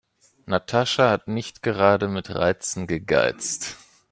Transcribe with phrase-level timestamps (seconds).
[0.47, 3.75] Natascha hat nicht gerade mit Reizen gegeizt.